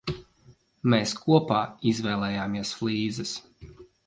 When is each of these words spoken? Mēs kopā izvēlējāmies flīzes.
Mēs 0.93 1.13
kopā 1.25 1.59
izvēlējāmies 1.93 2.73
flīzes. 2.81 3.37